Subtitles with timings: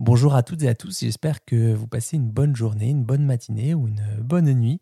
[0.00, 3.26] Bonjour à toutes et à tous, j'espère que vous passez une bonne journée, une bonne
[3.26, 4.80] matinée ou une bonne nuit.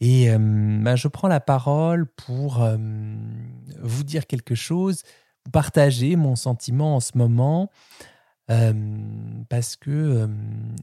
[0.00, 2.78] Et euh, bah, je prends la parole pour euh,
[3.82, 5.02] vous dire quelque chose,
[5.44, 7.70] vous partager mon sentiment en ce moment,
[8.50, 8.72] euh,
[9.50, 10.26] parce que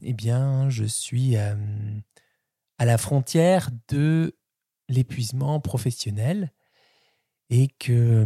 [0.00, 4.36] eh bien, je suis à la frontière de
[4.88, 6.52] l'épuisement professionnel
[7.50, 8.24] et que,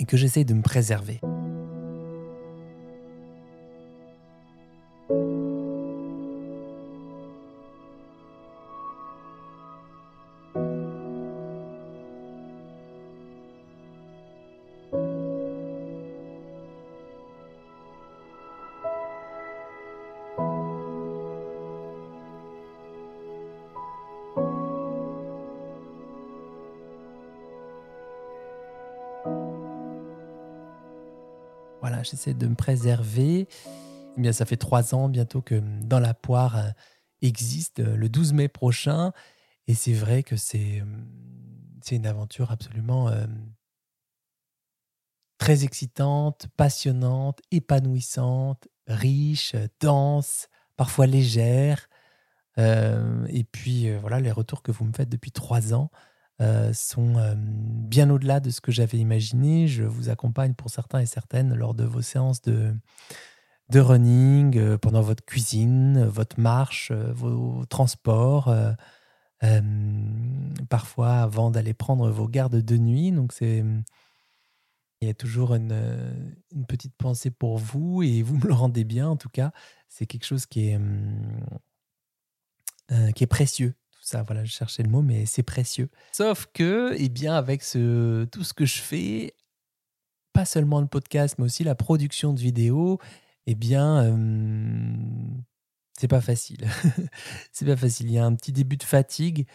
[0.00, 1.20] et que j'essaie de me préserver.
[32.02, 33.46] J'essaie de me préserver.
[34.16, 36.70] Eh bien, ça fait trois ans bientôt que Dans la poire euh,
[37.22, 39.12] existe euh, le 12 mai prochain.
[39.66, 40.84] Et c'est vrai que c'est euh,
[41.82, 43.10] c'est une aventure absolument
[45.38, 50.46] très excitante, passionnante, épanouissante, riche, dense,
[50.76, 51.88] parfois légère.
[52.56, 55.90] et puis voilà, les retours que vous me faites depuis trois ans
[56.42, 59.68] euh, sont euh, bien au-delà de ce que j'avais imaginé.
[59.68, 62.74] Je vous accompagne pour certains et certaines lors de vos séances de,
[63.72, 68.54] de running, euh, pendant votre cuisine, votre marche, vos transports,
[70.68, 73.10] parfois avant d'aller prendre vos gardes de nuit.
[73.12, 73.64] Donc c'est
[75.00, 75.72] il y a toujours une,
[76.54, 79.50] une, petite pensée pour vous et vous me le rendez bien en tout cas.
[79.88, 80.78] C'est quelque chose qui est,
[83.14, 85.88] qui est précieux ça, voilà, je cherchais le mot, mais c'est précieux.
[86.10, 89.34] Sauf que, eh bien, avec ce, tout ce que je fais,
[90.32, 92.98] pas seulement le podcast, mais aussi la production de vidéos,
[93.46, 94.96] eh bien, euh,
[95.98, 96.66] c'est pas facile.
[97.52, 98.06] c'est pas facile.
[98.08, 99.46] Il y a un petit début de fatigue.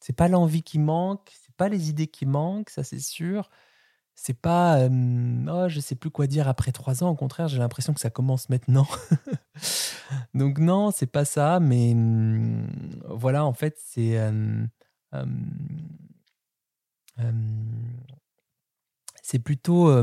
[0.00, 3.50] C'est pas l'envie qui manque, c'est pas les idées qui manquent, ça c'est sûr
[4.20, 7.10] c'est pas oh, je sais plus quoi dire après trois ans.
[7.10, 8.86] Au contraire, j'ai l'impression que ça commence maintenant.
[10.34, 11.94] Donc non, c'est pas ça, mais
[13.08, 14.18] voilà, en fait, c'est
[19.22, 20.02] c'est plutôt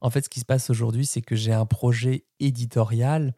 [0.00, 3.34] en fait, ce qui se passe aujourd'hui, c'est que j'ai un projet éditorial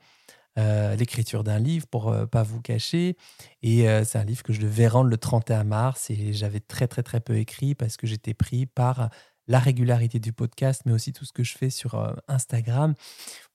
[0.58, 3.16] euh, l'écriture d'un livre pour euh, pas vous cacher.
[3.62, 6.86] Et euh, c'est un livre que je devais rendre le 31 mars et j'avais très
[6.86, 9.08] très très peu écrit parce que j'étais pris par
[9.48, 12.94] la régularité du podcast, mais aussi tout ce que je fais sur Instagram.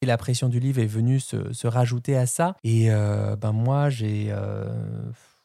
[0.01, 2.57] Et la pression du livre est venue se, rajouter à ça.
[2.63, 4.35] Et ben moi, j'ai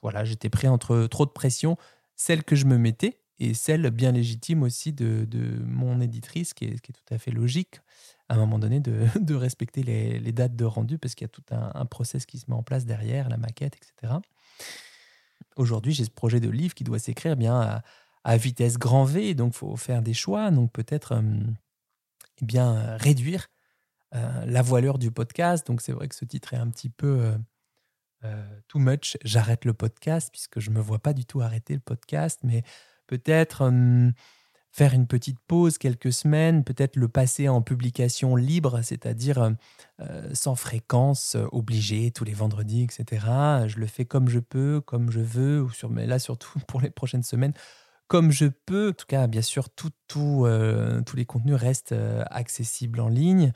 [0.03, 1.77] voilà, j'étais pris entre trop de pression,
[2.17, 6.67] celle que je me mettais et celle bien légitime aussi de, de mon éditrice, qui
[6.67, 7.81] est, qui est, tout à fait logique
[8.29, 11.27] à un moment donné de, de respecter les, les, dates de rendu parce qu'il y
[11.27, 14.15] a tout un, process qui se met en place derrière, la maquette, etc.
[15.57, 17.83] Aujourd'hui, j'ai ce projet de livre qui doit s'écrire bien
[18.25, 21.23] à, vitesse grand V, donc faut faire des choix, donc peut-être euh,
[22.41, 23.49] eh bien réduire
[24.15, 25.67] euh, la voilure du podcast.
[25.67, 27.35] Donc c'est vrai que ce titre est un petit peu
[28.23, 29.19] euh, too much.
[29.25, 32.63] J'arrête le podcast puisque je me vois pas du tout arrêter le podcast, mais
[33.13, 33.71] peut-être
[34.73, 39.51] faire une petite pause quelques semaines, peut-être le passer en publication libre, c'est-à-dire euh,
[40.01, 43.27] euh, sans fréquence euh, obligée tous les vendredis, etc.
[43.67, 46.91] Je le fais comme je peux, comme je veux, sur, mais là surtout pour les
[46.91, 47.53] prochaines semaines,
[48.09, 48.89] comme je peux.
[48.89, 50.47] En tout cas, bien sûr, tout, tous
[51.17, 51.95] les contenus restent
[52.31, 53.53] accessibles en ligne.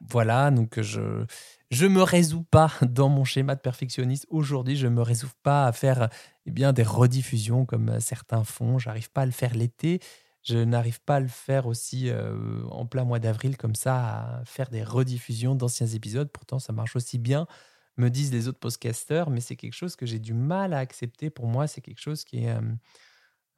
[0.00, 1.24] Voilà, donc je
[1.70, 4.26] je me résous pas dans mon schéma de perfectionniste.
[4.30, 6.08] Aujourd'hui, je me résous pas à faire
[6.46, 8.78] eh bien des rediffusions comme certains font.
[8.78, 10.00] J'arrive pas à le faire l'été.
[10.44, 14.44] Je n'arrive pas à le faire aussi euh, en plein mois d'avril comme ça, à
[14.44, 16.30] faire des rediffusions d'anciens épisodes.
[16.30, 17.48] Pourtant, ça marche aussi bien,
[17.96, 21.30] me disent les autres podcasters, mais c'est quelque chose que j'ai du mal à accepter.
[21.30, 22.60] Pour moi, c'est quelque chose qui est euh,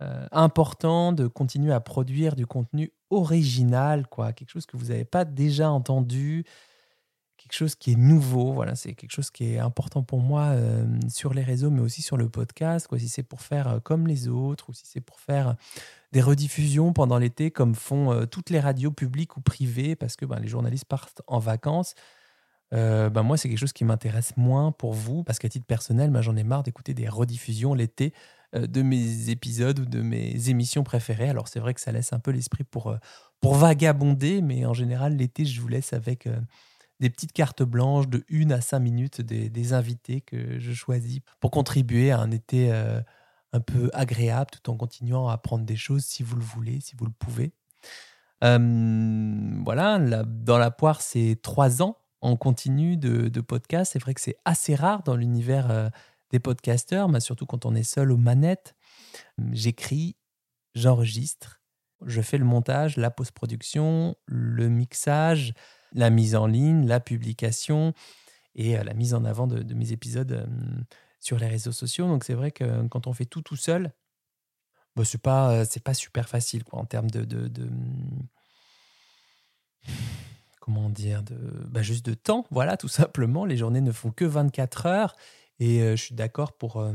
[0.02, 5.04] euh, important de continuer à produire du contenu original, quoi, quelque chose que vous n'avez
[5.04, 6.44] pas déjà entendu,
[7.36, 8.52] quelque chose qui est nouveau.
[8.52, 10.54] Voilà, c'est quelque chose qui est important pour moi
[11.08, 12.86] sur les réseaux, mais aussi sur le podcast.
[12.86, 15.56] Quoi, si c'est pour faire comme les autres ou si c'est pour faire
[16.12, 20.24] des rediffusions pendant l'été, comme font euh, toutes les radios publiques ou privées, parce que
[20.24, 21.94] ben, les journalistes partent en vacances.
[22.74, 26.10] Euh, ben moi, c'est quelque chose qui m'intéresse moins pour vous, parce qu'à titre personnel,
[26.10, 28.12] ben, j'en ai marre d'écouter des rediffusions l'été
[28.54, 31.28] euh, de mes épisodes ou de mes émissions préférées.
[31.28, 32.94] Alors, c'est vrai que ça laisse un peu l'esprit pour,
[33.40, 36.28] pour vagabonder, mais en général, l'été, je vous laisse avec
[37.00, 41.20] des petites cartes blanches de 1 à 5 minutes des, des, invités que je choisis
[41.40, 42.72] pour contribuer à un été
[43.52, 46.96] un peu agréable tout en continuant à apprendre des choses si vous le voulez, si
[46.96, 47.52] vous le pouvez.
[48.42, 53.92] voilà, dans la poire, c'est trois ans en continu de, de podcast.
[53.92, 55.90] C'est vrai que c'est assez rare dans l'univers
[56.30, 58.74] des podcasteurs, mais surtout quand on est seul aux manettes.
[59.52, 60.16] J'écris,
[60.74, 61.60] j'enregistre,
[62.04, 65.54] je fais le montage, la post-production, le mixage,
[65.92, 67.92] la mise en ligne, la publication
[68.54, 70.48] et la mise en avant de, mes épisodes
[71.20, 72.06] sur les réseaux sociaux.
[72.06, 73.92] Donc c'est vrai que quand on fait tout tout seul,
[74.96, 77.24] bah, c'est pas pas super facile en termes de,
[80.68, 81.34] comment dire de
[81.70, 82.44] bah, juste de temps.
[82.50, 83.46] Voilà, tout simplement.
[83.46, 85.16] Les journées ne font que 24 heures
[85.60, 86.86] et je suis d'accord pour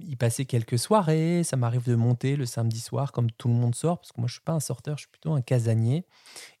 [0.00, 1.44] y passer quelques soirées.
[1.44, 4.26] Ça m'arrive de monter le samedi soir comme tout le monde sort, parce que moi
[4.26, 6.06] je suis pas un sorteur, je suis plutôt un casanier.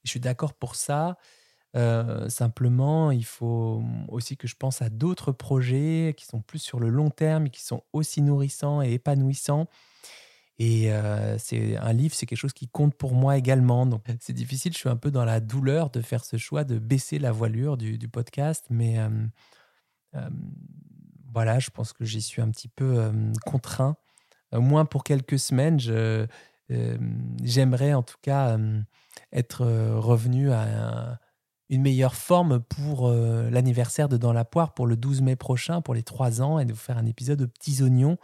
[0.04, 1.16] je suis d'accord pour ça.
[2.28, 6.90] simplement, il faut aussi que je pense à d'autres projets qui sont plus sur le
[6.90, 9.66] long terme et qui sont aussi nourrissants et épanouissants.
[10.64, 10.92] Et
[11.38, 13.84] c'est un livre, c'est quelque chose qui compte pour moi également.
[13.84, 16.78] Donc c'est difficile, je suis un peu dans la douleur de faire ce choix de
[16.78, 18.98] baisser la voilure du, podcast, mais
[21.32, 23.10] voilà, je pense que j'y suis un petit peu
[23.44, 23.96] contraint.
[24.52, 25.80] Au moins pour quelques semaines,
[27.42, 28.56] j'aimerais en tout cas
[29.32, 31.18] être revenu à
[31.70, 35.94] une meilleure forme pour l'anniversaire de Dans la poire pour le 12 mai prochain, pour
[35.94, 38.16] les trois ans, et de vous faire un épisode de petits oignons.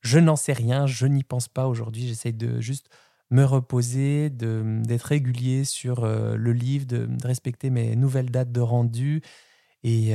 [0.00, 2.08] Je n'en sais rien, je n'y pense pas aujourd'hui.
[2.08, 2.88] J'essaye de juste
[3.30, 9.22] me reposer, d'être régulier sur le livre, de, respecter mes nouvelles dates de rendu
[9.84, 10.14] et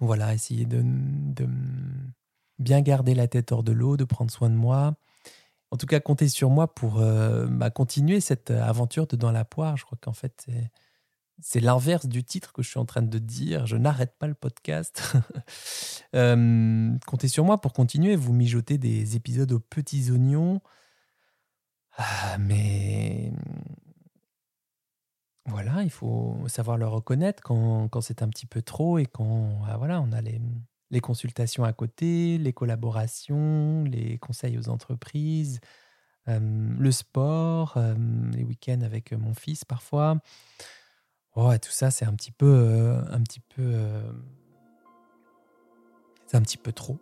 [0.00, 0.84] voilà, essayer de,
[2.58, 4.94] bien garder la tête hors de l'eau, de prendre soin de moi.
[5.70, 9.44] En tout cas, compter sur moi pour euh, bah, continuer cette aventure de Dans la
[9.44, 9.76] poire.
[9.76, 10.70] Je crois qu'en fait, c'est
[11.54, 13.66] l'inverse du titre que je suis en train de dire.
[13.66, 15.14] Je n'arrête pas le podcast.
[16.14, 18.16] euh, comptez sur moi pour continuer.
[18.16, 20.60] Vous mijotez des épisodes aux petits oignons.
[21.96, 23.32] Ah, mais
[25.46, 29.62] voilà, il faut savoir le reconnaître quand, quand c'est un petit peu trop et quand
[29.68, 30.40] ah, voilà, on a les,
[30.90, 35.60] les, consultations à côté, les collaborations, les conseils aux entreprises,
[36.26, 37.78] le sport,
[38.32, 40.18] les week-ends avec mon fils parfois.
[41.36, 43.74] Oh, tout ça, c'est un petit peu, un petit peu,
[46.26, 46.98] c'est un petit peu trop.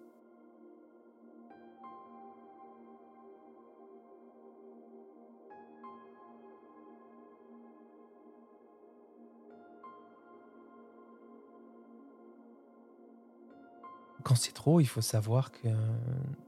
[14.23, 15.69] Quand c'est trop, il faut savoir que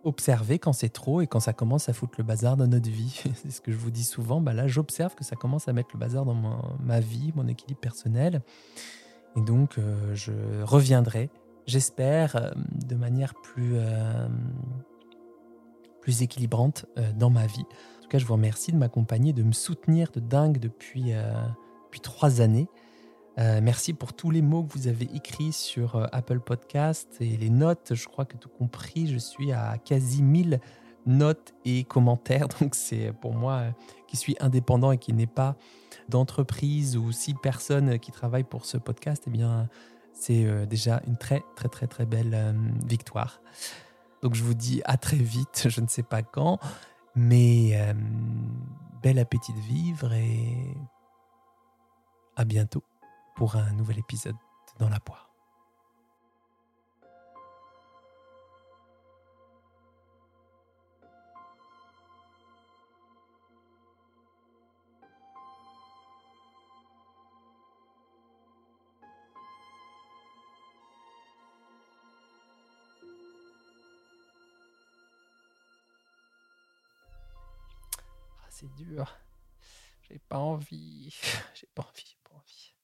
[0.04, 3.22] observer quand c'est trop et quand ça commence à foutre le bazar dans notre vie.
[3.34, 4.40] c'est ce que je vous dis souvent.
[4.40, 6.34] Bah là, j'observe que ça commence à mettre le bazar dans
[6.80, 8.42] ma, vie, mon équilibre personnel.
[9.36, 10.32] Et donc, euh, je
[10.62, 11.30] reviendrai,
[11.66, 14.28] j'espère, euh, de manière plus, euh,
[16.00, 16.86] plus équilibrante
[17.16, 17.64] dans ma vie.
[17.98, 21.12] En tout cas, je vous remercie de m'accompagner, de me soutenir de dingue depuis,
[21.86, 22.68] depuis trois années.
[23.38, 27.36] Euh, merci pour tous les mots que vous avez écrits sur euh, Apple Podcast et
[27.36, 27.92] les notes.
[27.94, 30.60] Je crois que tout compris, je suis à quasi 1000
[31.06, 32.46] notes et commentaires.
[32.60, 33.70] Donc c'est pour moi euh,
[34.06, 35.56] qui suis indépendant et qui n'ai pas
[36.08, 39.68] d'entreprise ou six personnes qui travaillent pour ce podcast, eh bien
[40.12, 42.54] c'est déjà une très très très très belle
[42.86, 43.40] victoire.
[44.22, 46.58] Donc je vous dis à très vite, je ne sais pas quand,
[47.16, 47.72] mais
[49.02, 50.76] bel appétit de vivre et
[52.36, 52.82] à bientôt
[53.34, 54.36] pour un nouvel épisode
[54.78, 55.30] dans la poire.
[78.42, 79.16] Ah, c'est dur.
[80.08, 81.10] J'ai pas envie.
[81.54, 82.04] J'ai pas envie.
[82.06, 82.74] J'ai pas envie.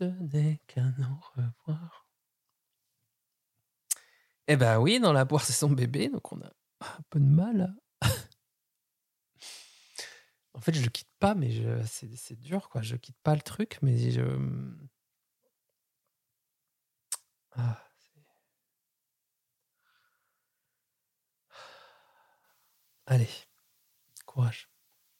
[0.00, 2.06] Ce n'est qu'un au revoir.
[4.48, 6.46] Eh ben oui, dans la poire, c'est son bébé, donc on a
[6.80, 7.76] un peu de mal.
[10.54, 11.50] en fait, je le quitte pas, mais
[11.84, 12.80] c'est dur, quoi.
[12.80, 14.22] Je quitte pas le truc, mais je.
[17.52, 17.76] Ah,
[23.06, 23.28] Allez,
[24.24, 24.70] courage.